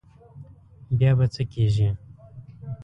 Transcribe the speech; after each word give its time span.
بیا 0.97 1.11
به 1.17 1.25
څه 1.33 1.43
کېږي. 1.53 1.89